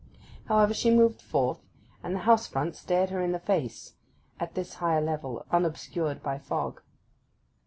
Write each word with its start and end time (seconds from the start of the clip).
However, 0.45 0.73
she 0.73 0.89
moved 0.89 1.21
forth, 1.21 1.59
and 2.01 2.15
the 2.15 2.19
house 2.21 2.47
front 2.47 2.75
stared 2.75 3.11
her 3.11 3.21
in 3.21 3.33
the 3.33 3.39
face, 3.39 3.93
at 4.39 4.55
this 4.55 4.73
higher 4.81 4.99
level 4.99 5.45
unobscured 5.51 6.23
by 6.23 6.39
fog. 6.39 6.81